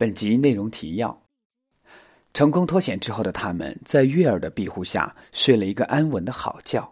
[0.00, 1.20] 本集内容提要：
[2.32, 6.90] 成功脱险之后的他们，在月儿的庇护下睡了一个安稳的好觉。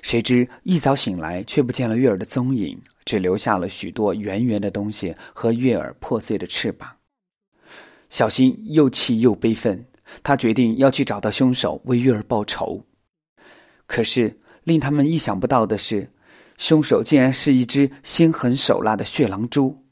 [0.00, 6.88] 谁知一早醒来，却不见了月儿的踪影，只留下了许多圆圆的东西和月儿破碎的翅膀。
[8.10, 9.84] 小新又气又悲愤，
[10.22, 12.80] 他决定要去找到凶手，为月儿报仇。
[13.88, 16.08] 可是令他们意想不到的是，
[16.58, 19.82] 凶手竟然是一只心狠手辣的血狼蛛。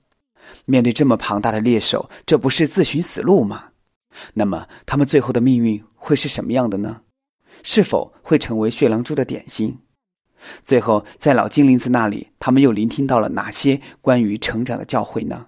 [0.65, 3.71] 面对这么庞大的猎手，这不是自寻死路吗？
[4.35, 7.03] 那么他们最后的命运会是什么样的呢？
[7.63, 9.79] 是否会成为血狼蛛的点心？
[10.63, 15.47] 最后，在老精灵子那里，他们又聆听到了哪些关于成长的教诲呢？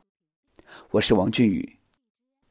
[0.93, 1.79] 我是王俊宇，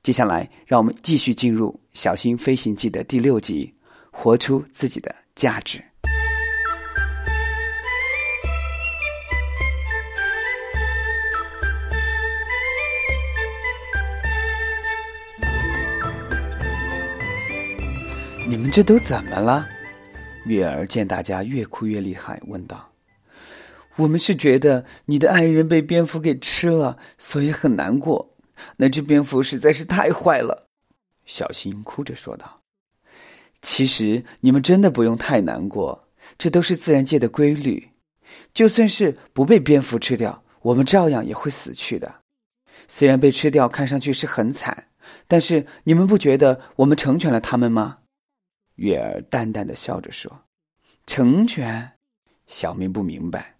[0.03, 3.73] 接下来让我们继续进入《小心飞行记》的第六集：
[4.11, 5.83] 活出自己的价值。
[18.47, 19.67] 你们这都怎么了？
[20.45, 22.91] 月儿见大家越哭越厉害，问道
[23.97, 28.35] ：“我们是觉得你的爱人被蝙蝠给吃了，所以很难过。
[28.77, 30.67] 那只蝙蝠实在是太坏了。”
[31.25, 32.61] 小新哭着说道
[33.63, 36.07] ：“其实你们真的不用太难过，
[36.37, 37.89] 这都是自然界的规律。
[38.53, 42.13] 就算是不被蝙蝠吃掉，我们照样也会死去的。
[42.87, 44.89] 虽然被吃掉看上去是很惨，
[45.27, 47.97] 但是你们不觉得我们成全了他们吗？”
[48.75, 50.31] 月儿淡淡的笑着说
[51.05, 51.91] ：“成全。”
[52.47, 53.57] 小明不明白，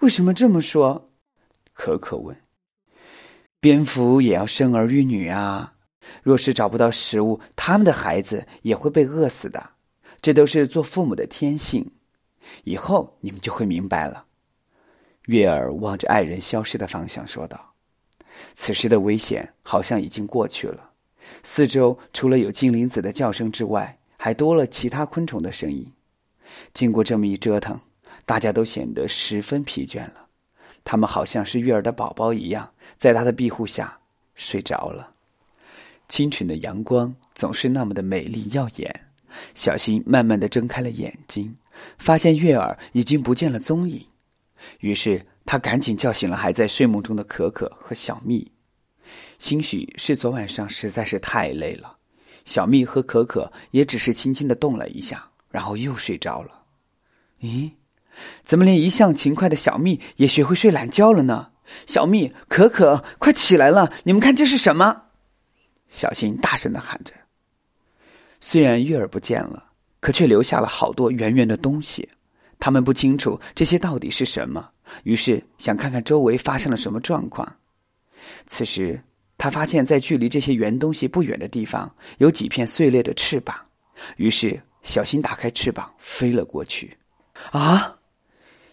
[0.00, 1.12] 为什么这么说？
[1.72, 2.36] 可可问
[3.60, 5.74] ：“蝙蝠也要生儿育女啊！
[6.22, 9.70] 若是找不到食物，他们的孩子也会被饿死的。
[10.20, 11.88] 这都是做父母的天性。
[12.64, 14.26] 以后你们就会明白了。”
[15.26, 17.74] 月儿望着爱人消失的方向说道
[18.54, 20.90] ：“此时的危险好像已经过去了，
[21.44, 25.90] 四周除了有精灵子的叫声之外。”还多了其他昆虫的声音。
[26.74, 27.80] 经过这么一折腾，
[28.26, 30.26] 大家都显得十分疲倦了。
[30.84, 33.98] 他们好像是月儿的宝宝一样，在他的庇护下
[34.34, 35.14] 睡着了。
[36.06, 39.06] 清晨的阳光总是那么的美丽耀眼。
[39.54, 41.56] 小新慢慢的睁开了眼睛，
[41.96, 44.06] 发现月儿已经不见了踪影。
[44.80, 48.52] 于是他赶紧叫醒了还在睡梦中的可可和小蜜。
[49.38, 51.99] 兴许是昨晚上实在是太累了。
[52.50, 56.62] 小蜜和可可也只是轻轻的动了一下，然后又睡着了。
[57.42, 57.70] 咦，
[58.42, 61.52] 怎么连一向勤快的小蜜也学会睡懒觉了呢？
[61.86, 63.92] 小蜜、可可，快起来了！
[64.02, 65.02] 你们看这是什么？
[65.90, 67.14] 小新大声的喊着。
[68.40, 69.66] 虽然月儿不见了，
[70.00, 72.08] 可却留下了好多圆圆的东西。
[72.58, 74.70] 他们不清楚这些到底是什么，
[75.04, 77.58] 于是想看看周围发生了什么状况。
[78.48, 79.00] 此时。
[79.40, 83.56] 他发现，在距离这些圆东西不远的地方，有几片碎裂的翅膀。
[84.18, 86.94] 于是，小新打开翅膀飞了过去。
[87.50, 87.96] 啊！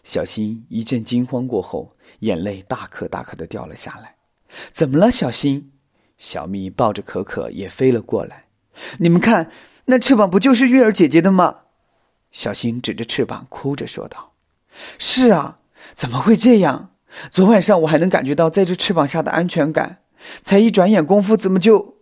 [0.03, 4.13] 小新一阵惊慌过后，眼泪大颗大颗的掉了下来。
[4.73, 5.71] 怎么了，小新？
[6.17, 8.41] 小蜜抱着可可也飞了过来。
[8.99, 9.49] 你们看，
[9.85, 11.59] 那翅膀不就是月儿姐姐的吗？
[12.33, 14.33] 小新指着翅膀，哭着说道
[14.99, 15.59] ：“是啊，
[15.93, 16.91] 怎么会这样？
[17.31, 19.99] 昨晚上我还能感觉到在这翅膀下的安全感。”
[20.41, 21.97] 才一转眼功夫，怎么就……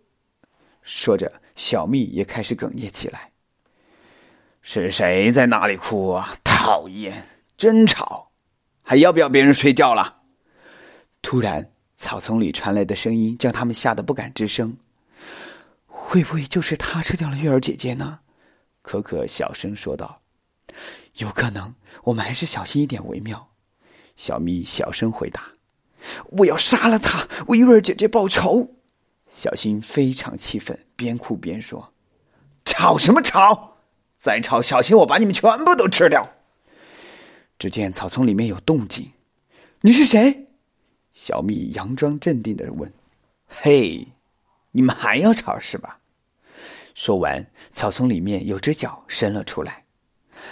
[0.81, 3.31] 说着，小蜜也开始哽咽起来。
[4.61, 6.37] 是谁在那里哭啊？
[6.43, 7.27] 讨厌，
[7.57, 8.31] 真吵！
[8.81, 10.21] 还要不要别人睡觉了？
[11.21, 14.75] 突然，草丛里传来的声音将他们吓得不敢吱声。
[15.87, 18.19] 会不会就是他吃掉了月儿姐姐呢？
[18.81, 20.21] 可可小声说道
[21.17, 23.49] ：“有可能，我们还是小心一点为妙。”
[24.15, 25.54] 小蜜小声回答。
[26.31, 28.71] 我要杀了他，为玉儿姐姐报仇！
[29.33, 31.93] 小新非常气愤，边哭边说
[32.63, 33.77] ：“吵什么吵？
[34.17, 36.27] 再吵，小心我把你们全部都吃掉！”
[37.59, 39.11] 只见草丛里面有动静，
[39.81, 40.47] 你是谁？
[41.11, 42.91] 小蜜佯装镇定的问
[43.47, 44.07] ：“嘿，
[44.71, 45.99] 你们还要吵是吧？”
[46.95, 49.83] 说完，草丛里面有只脚伸了出来，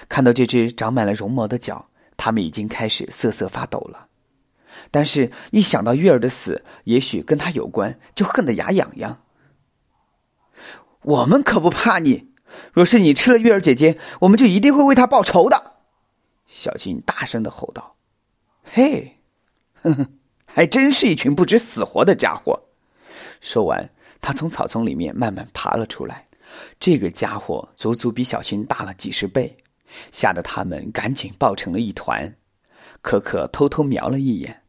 [0.09, 1.85] 看到这只长满了绒毛的脚，
[2.17, 4.07] 他们已经开始瑟瑟发抖了。
[4.91, 9.21] 但是，一想到月儿的死，也许跟他有关，就恨得牙痒痒。
[11.01, 12.31] 我们可不怕你，
[12.71, 15.73] 若是你吃了月儿姐姐，我们就一定会为她报仇的。
[16.47, 17.95] 小金大声的吼道
[18.63, 19.17] ：“嘿，
[19.81, 20.07] 哼哼，
[20.45, 22.61] 还真是一群不知死活的家伙！”
[23.41, 23.89] 说完，
[24.21, 26.27] 他从草丛里面慢慢爬了出来。
[26.79, 29.57] 这个家伙足足比小新大了几十倍，
[30.11, 32.33] 吓得他们赶紧抱成了一团。
[33.01, 34.62] 可可偷偷瞄了一眼。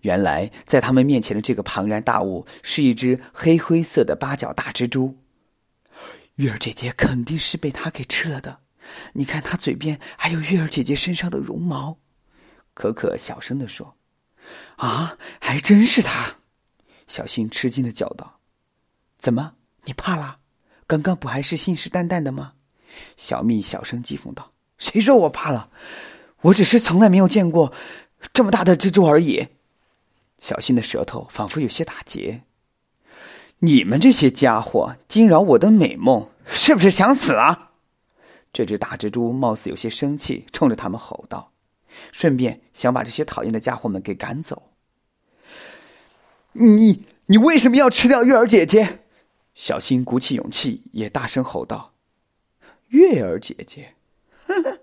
[0.00, 5.16] 原来在他们面前的这个庞然大物是一只黑灰色的八角大蜘蛛。
[6.36, 8.58] 月儿姐姐肯定是被它给吃了的，
[9.12, 11.98] 你看它嘴边还有月儿姐姐身上的绒毛。
[12.72, 13.94] 可可小声的说
[14.76, 16.34] ：“啊，还真是它！”
[17.06, 18.40] 小新吃惊的叫道
[19.18, 19.52] ：“怎么，
[19.84, 20.38] 你怕了？
[20.86, 22.52] 刚刚不还是信誓旦旦的吗？”
[23.18, 25.70] 小蜜小声讥讽道：“谁说我怕了？
[26.40, 27.72] 我只是从来没有见过
[28.32, 29.46] 这么大的蜘蛛而已。”
[30.40, 32.42] 小新的舌头仿佛有些打结。
[33.60, 37.72] 你们这些家伙惊扰我的美梦，是不是想死啊？
[38.52, 41.52] 这只大蜘蛛貌似有些生气，冲着他们吼道，
[42.10, 44.72] 顺便想把这些讨厌的家伙们给赶走。
[46.54, 49.00] 你你为什么要吃掉月儿姐姐？
[49.54, 51.92] 小新鼓起勇气，也大声吼道
[52.88, 53.94] ：“月儿姐姐，
[54.46, 54.78] 呵呵，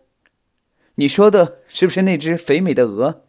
[0.96, 3.24] 你说的是不是那只肥美的鹅？”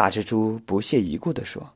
[0.00, 1.74] 大蜘蛛不屑一顾的说。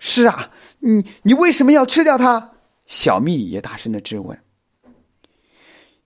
[0.00, 0.50] 是啊，
[0.80, 2.50] 你你为什么要吃掉它？
[2.84, 4.42] 小蜜也大声的质问。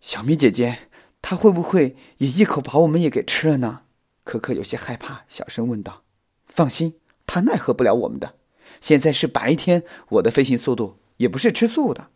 [0.02, 0.90] 小蜜姐姐，
[1.22, 3.81] 它会不会也一口把我们也给吃了呢？
[4.25, 6.02] 可可有些害怕，小声问道。
[6.48, 6.96] 放心，
[7.26, 8.34] 它奈何不了我们的。
[8.82, 12.08] 现在是白天，我的飞行速度也不是吃素的。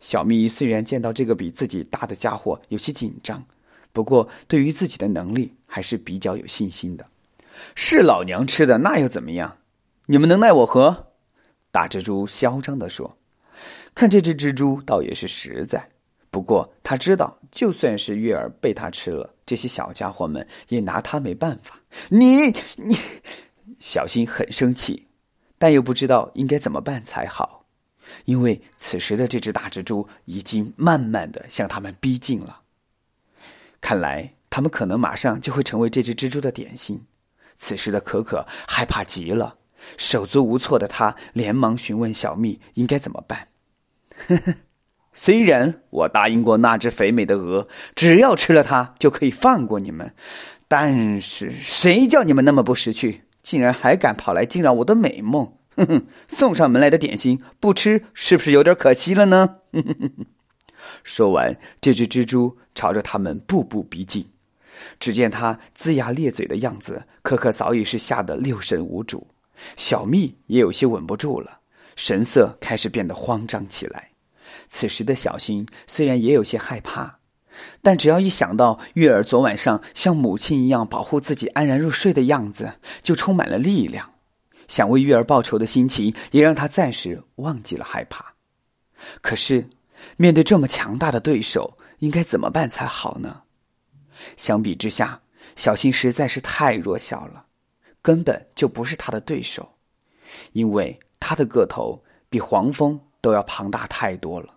[0.00, 3.44] 小蜜虽然见到这个比自己大的家伙有些紧张，
[3.92, 7.06] 不过对于自己的能力还是比较有信心的。
[7.74, 9.58] 是老娘吃的，那又怎么样？
[10.06, 11.12] 你们能奈我何？
[11.70, 13.16] 大蜘蛛嚣张地说
[13.94, 15.88] ：“看这只蜘蛛倒也是实在，
[16.30, 21.78] 不过他知道，就算是月儿被他吃了，这些小家伙们也拿他没办法。”
[22.10, 22.46] 你
[22.76, 22.96] 你，
[23.78, 25.06] 小新很生气，
[25.58, 27.64] 但又不知道应该怎么办才好，
[28.24, 32.62] 因为此时的这只大蜘蛛已经慢慢的向他们逼近了。
[33.80, 37.00] 看来他们可能马上就会成为这只蜘蛛的点心。
[37.60, 39.56] 此时的可可害怕极了。
[39.98, 43.48] 手足无措的他连忙询问小蜜应该怎么办。
[44.26, 44.54] 呵呵，
[45.12, 50.14] 虽然我答应过那只肥美的鹅，只要吃了它就可以放过你们，
[50.68, 55.54] 但是谁叫你们那么不识趣，竟然还敢跑来惊扰我的美梦？
[55.76, 59.56] 哼哼，送上门来的点心不吃，是不是有点可惜了呢？
[59.72, 60.26] 哼哼哼。
[61.04, 64.26] 说完，这只蜘蛛朝着他们步步逼近。
[64.98, 69.26] 只见他龇牙咧嘴的样子，可可早已是吓得六神无主。
[69.76, 71.60] 小蜜也有些稳不住了，
[71.96, 74.08] 神色开始变得慌张起来。
[74.68, 77.18] 此时的小新虽然也有些害怕，
[77.82, 82.72] 但只要一想到月儿昨晚上像母亲一样保护自己安然入睡的样子，
[83.02, 84.12] 就充满了力量。
[84.66, 88.34] 想为月儿报仇的心情也让他暂时忘记了害怕。
[89.20, 89.68] 可是，
[90.16, 93.42] 面对这么强大的对手，应该怎么办才好呢？
[94.36, 95.20] 相比之下，
[95.56, 97.46] 小新实在是太弱小了。
[98.02, 99.76] 根本就不是他的对手，
[100.52, 104.54] 因为他的个头比黄蜂都要庞大太多了。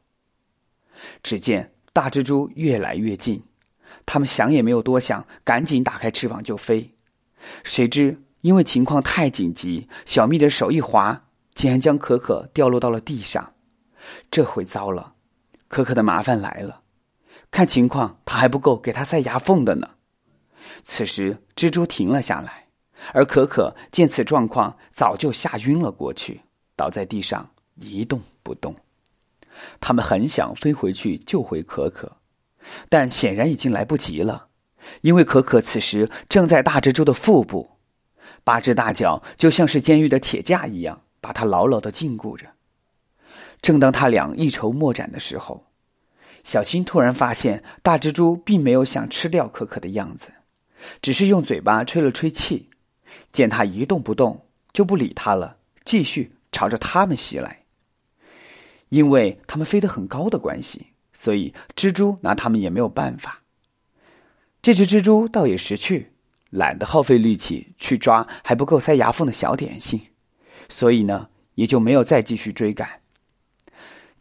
[1.22, 3.44] 只见大蜘蛛越来越近，
[4.06, 6.96] 他们想也没有多想，赶紧打开翅膀就飞。
[7.66, 13.54] 谁知因为情况太紧急，小蜜的手一滑，竟然将可可掉落到了地上。
[14.32, 15.16] 这回糟了，
[15.68, 16.83] 可可的麻烦来了。
[17.54, 19.88] 看情况，他还不够给他塞牙缝的呢。
[20.82, 22.66] 此时，蜘蛛停了下来。
[23.12, 26.42] 而可可见此状况，早就吓晕了过去，
[26.76, 28.76] 倒在地上一动不动。
[29.80, 32.12] 他们很想飞回去救回可可，
[32.90, 34.48] 但显然已经来不及了，
[35.02, 37.70] 因为可可此时正在大蜘蛛的腹部，
[38.44, 42.48] 八只大脚就像是监狱的铁架一样，把他牢牢的禁锢着。
[43.62, 45.68] 正当他俩一筹莫展的时候，
[46.44, 50.32] 小新突然发现大蜘蛛并没有想吃掉可可的样子，
[51.02, 52.70] 只是用嘴巴吹了吹气。
[53.32, 57.64] 见他一动不动，就不理他了，继续朝着他们袭来。
[58.90, 63.42] 因为他们飞得很高的关系，所以蜘蛛拿他们也没有办法。
[64.62, 66.12] 这只蜘蛛倒也识趣，
[66.52, 70.00] 懒得耗费力气去抓还不够塞牙缝的小点心，
[70.70, 73.03] 所以呢，也就没有再继续追赶。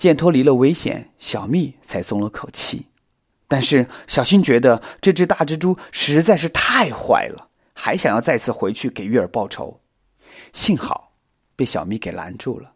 [0.02, 2.86] 见脱离了危险，小蜜才松了口气。
[3.46, 7.50] 但是小新觉得这只大蜘蛛实在是太坏了。
[7.72, 9.80] 还想要再次回去给月儿报仇，
[10.52, 11.12] 幸好
[11.54, 12.72] 被小蜜给拦住了。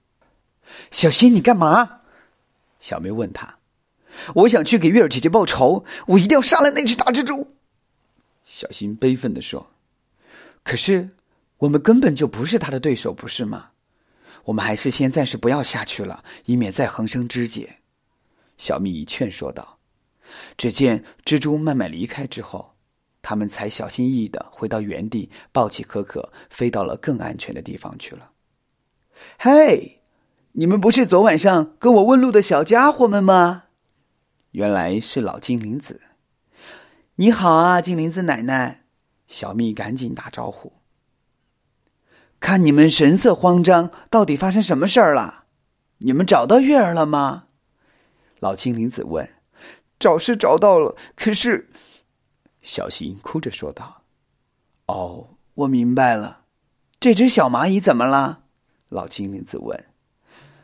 [0.92, 2.02] 小新，你干嘛？
[2.78, 3.54] 小蜜问他。
[4.34, 7.56] 我想去给月儿姐姐报仇，我一定要杀了那只大蜘蛛。
[8.44, 9.72] 小新悲愤的说。
[10.62, 11.10] 可是
[11.58, 13.70] 我们根本就不是他的对手，不是吗？
[14.46, 17.76] 我们还是先暂时不要下去了，以免再横生枝节。
[18.56, 19.78] 小蜜劝说道。
[20.56, 22.72] 只见蜘蛛慢慢离开之后。
[23.22, 28.30] 他们才小心翼翼的回到原地，抱起可可，飞到了更安全的地方去了。
[29.36, 30.00] 嘿，
[30.52, 33.64] 你们不是昨晚上跟我问路的小家伙们吗？
[34.52, 36.00] 原来是老精灵子。
[37.16, 38.84] 你好啊，精灵子奶奶。
[39.26, 40.72] 小蜜赶紧打招呼。
[42.46, 45.46] 看你们神色慌张，到底发生什么事儿了？
[45.98, 47.46] 你们找到月儿了吗？
[48.38, 49.28] 老精灵子问。
[49.98, 51.68] 找是找到了，可是，
[52.62, 54.02] 小新哭着说道
[54.86, 56.42] ：“哦，我明白了，
[57.00, 58.44] 这只小蚂蚁怎么了？”
[58.90, 59.84] 老精灵子问。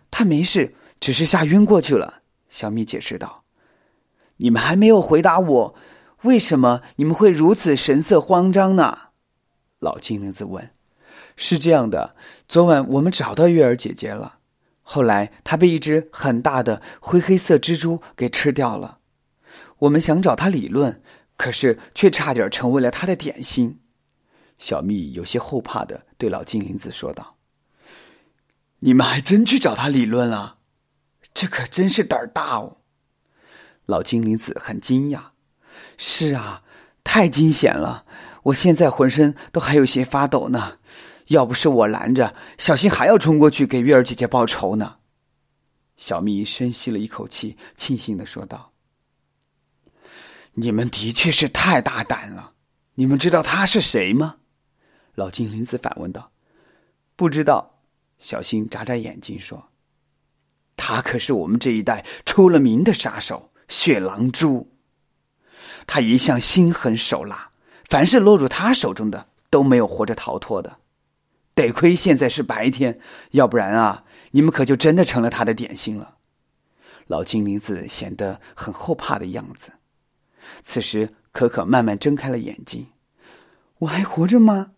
[0.09, 2.23] 他没事，只是吓晕过去了。
[2.49, 3.43] 小米解释道
[4.39, 5.75] ：“你们还没有回答我，
[6.23, 8.97] 为什么你们会如此神色慌张呢？”
[9.81, 10.71] 老精灵子问。
[11.45, 12.15] 是这样的，
[12.49, 14.39] 昨晚我们找到月儿姐姐了，
[14.81, 18.99] 后来她被一只很大的灰黑色蜘蛛给吃掉了。
[19.81, 21.03] 我们想找她理论，
[21.37, 23.81] 可是却差点成为了她的点心。
[24.61, 27.35] 小蜜有些后怕的对老精灵子说道
[28.79, 30.59] ：“你们还真去找她理论了？
[31.35, 32.77] 这可真是胆儿大哦！”
[33.87, 35.21] 老精灵子很惊讶
[35.99, 36.63] ：“是啊，
[37.03, 38.05] 太惊险了！
[38.45, 40.79] 我现在浑身都还有些发抖呢。”
[41.29, 44.97] 要不是我拦着，小新还要冲过去给月儿姐姐报仇呢。
[45.97, 48.73] 小蜜深吸了一口气，庆幸的说道
[50.55, 52.55] ：“你们的确是太大胆了。
[52.95, 54.37] 你们知道他是谁吗？”
[55.15, 56.33] 老精灵子反问道。
[57.15, 57.79] “不知道。”
[58.19, 59.71] 小新眨眨眼睛说
[60.77, 64.73] ：“他可是我们这一代出了名的杀手——血狼蛛。
[65.87, 67.51] 他一向心狠手辣，
[67.89, 70.79] 凡是落入他手中的都没有活着逃脱的。”
[71.55, 72.99] 得亏现在是白天，
[73.33, 76.17] 要不然啊，你们可就真的成了他的点心了。
[77.09, 79.73] 老精灵子显得很后怕的样子。
[80.63, 82.87] 此时，可可慢慢睁开了眼睛
[83.81, 84.73] ：“我还活着吗？”“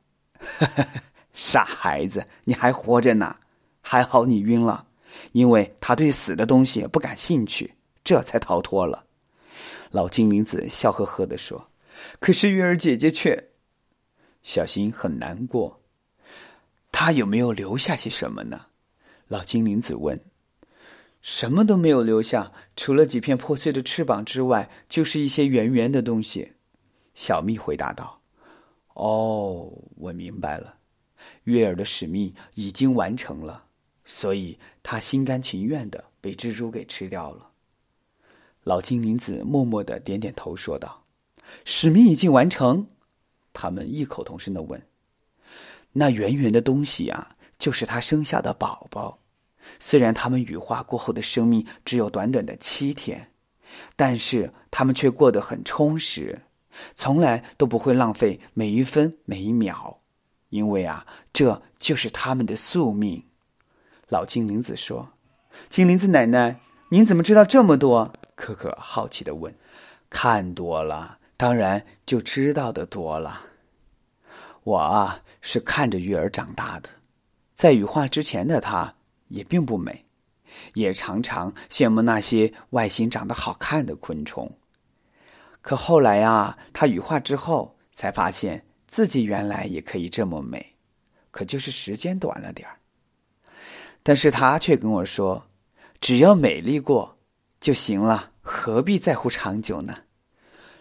[1.33, 3.37] 傻孩子，你还活着呢！
[3.81, 4.87] 还好你晕了，
[5.33, 9.05] 因为他对死的东西不感兴趣，这才逃脱了。”
[9.93, 11.71] 老精灵子笑呵呵的说。
[12.19, 13.51] “可是月儿姐姐却……”
[14.43, 15.81] 小新很难过。
[17.05, 18.69] 他有没有留下些什么呢？
[19.29, 20.19] 老精灵子问。
[21.21, 26.55] 什么都没有留下，除了几片破碎的翅膀之外，就是一些圆圆的东西。
[27.15, 28.23] 小蜜回答道
[28.97, 30.79] ：“哦，我明白了，
[31.43, 33.67] 月儿的使命已经完成了，
[34.07, 37.51] 所以他心甘情愿的被蜘蛛给吃掉了。”
[38.65, 41.05] 老精灵子默默的点点头，说道
[41.67, 42.87] ：“使命已经完成。”
[43.53, 44.83] 他们异口同声的问。
[45.95, 49.19] 那圆圆的东西啊，就是他生下的宝宝。
[49.81, 53.31] 虽然他们羽化过后的生命只有短短的七天，
[53.97, 56.43] 但是他们却过得很充实，
[56.95, 60.01] 从来都不会浪费每一分每一秒，
[60.51, 63.25] 因为啊，这就是他们的宿命。
[64.09, 65.09] 老精灵子说
[65.71, 66.61] ：“精灵子奶奶，
[66.91, 69.55] 您怎么知道这么多？”可可好奇的问
[70.11, 73.41] ：“看多了，当然就知道的多了。”
[74.65, 76.89] 我啊，是看着月儿长大的，
[77.53, 78.95] 在羽化之前的她
[79.29, 80.05] 也并不美，
[80.73, 84.51] 也常常羡慕那些外形长得好看的昆虫。
[85.61, 90.75] 可后来啊，她羽化之后，才发现自己原来也可以这么美，
[91.31, 92.79] 可就是时间短了点儿。
[94.03, 95.47] 但是她却跟我说
[96.01, 97.19] ：“只要美丽过
[97.61, 99.95] 就行了，何必在乎长久呢？”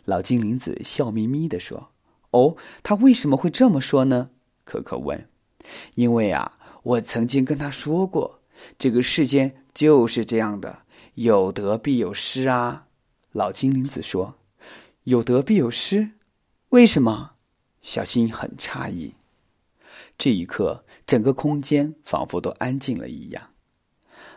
[0.05, 1.92] 老精灵子笑眯眯的说。
[2.33, 4.29] 哦，他为什么会这么说呢？
[4.63, 5.29] 可可问。
[5.95, 8.41] 因为啊，我曾经跟他说过，
[8.77, 10.79] 这个世间就是这样的，
[11.13, 12.87] 有得必有失啊。
[13.31, 14.35] 老精灵子说
[15.05, 16.11] ：“有得必有失，
[16.69, 17.31] 为什么？”
[17.81, 19.15] 小新很诧异。
[20.17, 23.51] 这一刻，整个空间仿佛都安静了一样，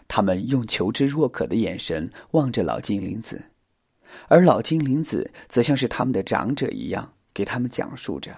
[0.08, 3.50] 他们用求知若渴的眼神望着老精灵子，
[4.28, 7.12] 而老精灵子则像是他们的长者一样。
[7.36, 8.34] 给他们讲述着。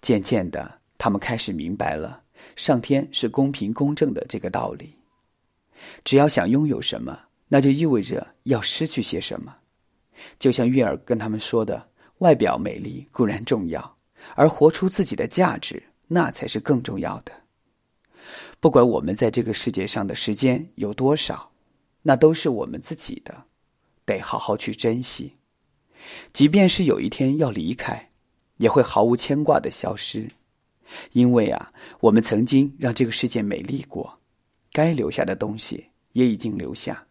[0.00, 2.22] 渐渐的，他们开始明白了
[2.56, 4.94] 上天是公平公正的这个道理。
[6.02, 9.54] 只要想拥有什么，那就意味着要失去些什么。
[10.38, 11.86] 就像月儿跟他们说的
[12.24, 13.98] ：“外表美丽固然重要，
[14.34, 17.32] 而活出自己的价值，那才是更重要的。
[18.58, 21.52] 不管我们在这个世界上的时间有多少，
[22.00, 23.44] 那都是我们自己的，
[24.06, 25.36] 得好好去珍惜。”
[26.32, 28.10] 即便是有一天要离开，
[28.58, 30.28] 也会毫无牵挂的消失，
[31.12, 31.68] 因为啊，
[32.00, 34.18] 我们曾经让这个世界美丽过，
[34.72, 37.04] 该留下的东西也已经留下。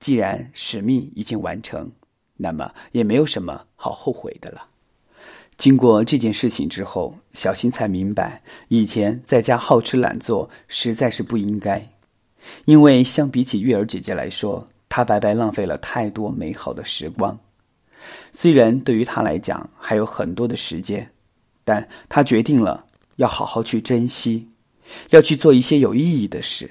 [0.00, 1.90] 既然使命已经完成，
[2.36, 4.66] 那么也没有什么好后悔的了。
[5.56, 11.86] 经过这件事情之后，小新才明白，以前在家好吃懒做实在是不应该，
[12.64, 17.38] 因为相比起月儿姐姐来说，她白白浪费了太多美好的时光。
[18.32, 21.10] 虽然对于他来讲还有很多的时间，
[21.64, 22.84] 但他决定了
[23.16, 24.48] 要好好去珍惜，
[25.10, 26.70] 要去做一些有意义的事。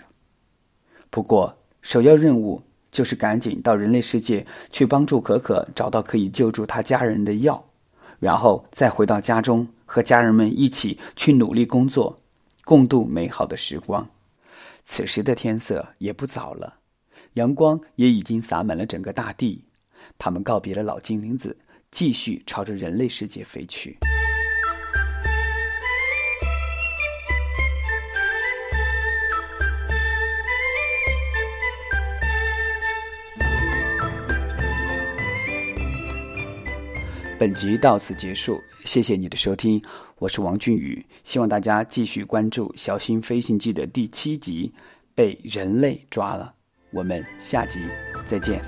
[1.09, 2.61] 不过，首要任务
[2.91, 7.63] 就是赶紧到人类世界去帮助可可找到可以救助他家人的药。
[8.19, 12.21] 然后再回到家中，和家人们一起去努力工作，
[12.63, 14.07] 共度美好的时光。
[14.83, 16.75] 此时的天色也不早了，
[17.33, 19.63] 阳光也已经洒满了整个大地。
[20.23, 21.57] 他们告别了老精灵子，
[21.89, 23.97] 继续朝着人类世界飞去。
[37.39, 39.81] 本集到此结束，谢谢你的收听，
[40.19, 44.71] 我是王俊宇，希望大家继续关注《小心飞行记》的第七集
[45.15, 46.53] 《被人类抓了》，
[46.95, 47.79] 我们下集
[48.23, 48.61] 再见。